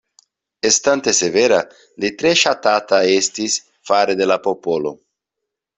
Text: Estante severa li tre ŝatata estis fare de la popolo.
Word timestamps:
Estante 0.69 1.13
severa 1.17 1.59
li 2.05 2.11
tre 2.23 2.33
ŝatata 2.45 3.03
estis 3.19 3.61
fare 3.91 4.19
de 4.23 4.33
la 4.33 4.41
popolo. 4.49 4.99